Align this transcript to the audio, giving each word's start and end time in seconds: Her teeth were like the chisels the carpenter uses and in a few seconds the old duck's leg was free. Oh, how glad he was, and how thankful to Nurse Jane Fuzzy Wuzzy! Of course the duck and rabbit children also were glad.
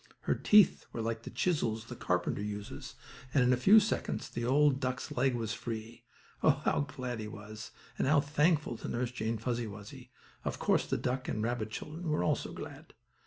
Her 0.21 0.33
teeth 0.33 0.87
were 0.91 1.01
like 1.03 1.21
the 1.21 1.29
chisels 1.29 1.85
the 1.85 1.95
carpenter 1.95 2.41
uses 2.41 2.95
and 3.35 3.43
in 3.43 3.53
a 3.53 3.55
few 3.55 3.79
seconds 3.79 4.31
the 4.31 4.43
old 4.43 4.79
duck's 4.79 5.11
leg 5.11 5.35
was 5.35 5.53
free. 5.53 6.05
Oh, 6.41 6.63
how 6.65 6.79
glad 6.79 7.19
he 7.19 7.27
was, 7.27 7.69
and 7.99 8.07
how 8.07 8.19
thankful 8.19 8.75
to 8.77 8.87
Nurse 8.89 9.11
Jane 9.11 9.37
Fuzzy 9.37 9.67
Wuzzy! 9.67 10.09
Of 10.43 10.57
course 10.57 10.87
the 10.87 10.97
duck 10.97 11.27
and 11.27 11.43
rabbit 11.43 11.69
children 11.69 12.03
also 12.19 12.49
were 12.49 12.55
glad. 12.55 12.95